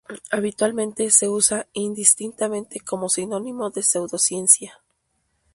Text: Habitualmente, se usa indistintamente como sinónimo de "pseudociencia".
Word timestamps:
Habitualmente, 0.31 1.11
se 1.11 1.29
usa 1.29 1.67
indistintamente 1.73 2.79
como 2.79 3.07
sinónimo 3.07 3.69
de 3.69 3.83
"pseudociencia". 3.83 4.81